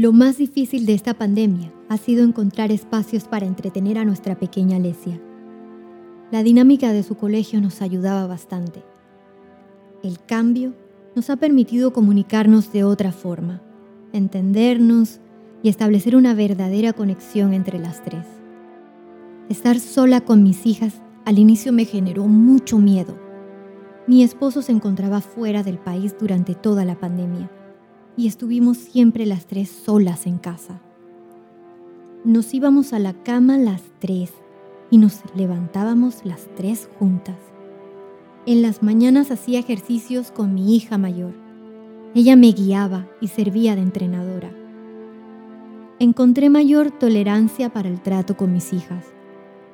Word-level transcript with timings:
Lo 0.00 0.14
más 0.14 0.38
difícil 0.38 0.86
de 0.86 0.94
esta 0.94 1.12
pandemia 1.12 1.70
ha 1.90 1.98
sido 1.98 2.24
encontrar 2.24 2.72
espacios 2.72 3.24
para 3.24 3.44
entretener 3.44 3.98
a 3.98 4.04
nuestra 4.06 4.34
pequeña 4.34 4.78
Lesia. 4.78 5.20
La 6.30 6.42
dinámica 6.42 6.94
de 6.94 7.02
su 7.02 7.16
colegio 7.16 7.60
nos 7.60 7.82
ayudaba 7.82 8.26
bastante. 8.26 8.82
El 10.02 10.18
cambio 10.18 10.72
nos 11.14 11.28
ha 11.28 11.36
permitido 11.36 11.92
comunicarnos 11.92 12.72
de 12.72 12.82
otra 12.82 13.12
forma, 13.12 13.60
entendernos 14.14 15.20
y 15.62 15.68
establecer 15.68 16.16
una 16.16 16.32
verdadera 16.32 16.94
conexión 16.94 17.52
entre 17.52 17.78
las 17.78 18.02
tres. 18.02 18.24
Estar 19.50 19.78
sola 19.78 20.22
con 20.22 20.42
mis 20.42 20.64
hijas 20.64 20.94
al 21.26 21.38
inicio 21.38 21.74
me 21.74 21.84
generó 21.84 22.26
mucho 22.26 22.78
miedo. 22.78 23.18
Mi 24.06 24.22
esposo 24.22 24.62
se 24.62 24.72
encontraba 24.72 25.20
fuera 25.20 25.62
del 25.62 25.76
país 25.76 26.14
durante 26.18 26.54
toda 26.54 26.86
la 26.86 26.98
pandemia 26.98 27.50
y 28.20 28.26
estuvimos 28.26 28.76
siempre 28.76 29.24
las 29.24 29.46
tres 29.46 29.70
solas 29.70 30.26
en 30.26 30.36
casa. 30.36 30.78
Nos 32.22 32.52
íbamos 32.52 32.92
a 32.92 32.98
la 32.98 33.14
cama 33.14 33.56
las 33.56 33.80
tres 33.98 34.34
y 34.90 34.98
nos 34.98 35.22
levantábamos 35.34 36.26
las 36.26 36.46
tres 36.54 36.90
juntas. 36.98 37.38
En 38.44 38.60
las 38.60 38.82
mañanas 38.82 39.30
hacía 39.30 39.58
ejercicios 39.58 40.32
con 40.32 40.52
mi 40.52 40.76
hija 40.76 40.98
mayor. 40.98 41.32
Ella 42.14 42.36
me 42.36 42.52
guiaba 42.52 43.08
y 43.22 43.28
servía 43.28 43.74
de 43.74 43.80
entrenadora. 43.80 44.52
Encontré 45.98 46.50
mayor 46.50 46.90
tolerancia 46.90 47.72
para 47.72 47.88
el 47.88 48.02
trato 48.02 48.36
con 48.36 48.52
mis 48.52 48.74
hijas, 48.74 49.06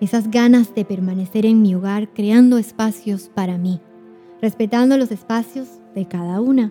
esas 0.00 0.30
ganas 0.30 0.72
de 0.72 0.84
permanecer 0.84 1.46
en 1.46 1.62
mi 1.62 1.74
hogar 1.74 2.10
creando 2.12 2.58
espacios 2.58 3.28
para 3.28 3.58
mí, 3.58 3.80
respetando 4.40 4.96
los 4.98 5.10
espacios 5.10 5.66
de 5.96 6.06
cada 6.06 6.40
una 6.40 6.70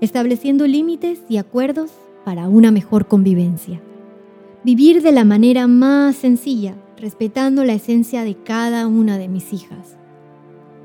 estableciendo 0.00 0.66
límites 0.66 1.20
y 1.28 1.36
acuerdos 1.36 1.90
para 2.24 2.48
una 2.48 2.70
mejor 2.70 3.06
convivencia. 3.06 3.80
Vivir 4.64 5.02
de 5.02 5.12
la 5.12 5.24
manera 5.24 5.66
más 5.66 6.16
sencilla, 6.16 6.74
respetando 6.96 7.64
la 7.64 7.74
esencia 7.74 8.24
de 8.24 8.36
cada 8.36 8.86
una 8.86 9.16
de 9.16 9.28
mis 9.28 9.52
hijas. 9.52 9.96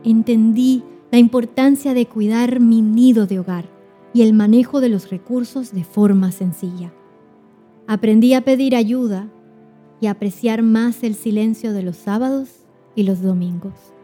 Entendí 0.03 0.83
la 1.11 1.17
importancia 1.17 1.93
de 1.93 2.05
cuidar 2.05 2.59
mi 2.59 2.81
nido 2.81 3.27
de 3.27 3.39
hogar 3.39 3.65
y 4.13 4.21
el 4.21 4.33
manejo 4.33 4.79
de 4.79 4.89
los 4.89 5.09
recursos 5.09 5.73
de 5.73 5.83
forma 5.83 6.31
sencilla. 6.31 6.93
Aprendí 7.87 8.33
a 8.33 8.41
pedir 8.41 8.75
ayuda 8.75 9.29
y 9.99 10.07
apreciar 10.07 10.61
más 10.61 11.03
el 11.03 11.15
silencio 11.15 11.73
de 11.73 11.83
los 11.83 11.97
sábados 11.97 12.49
y 12.95 13.03
los 13.03 13.21
domingos. 13.21 13.94